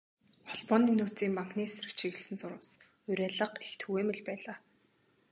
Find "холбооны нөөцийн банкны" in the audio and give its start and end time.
0.49-1.61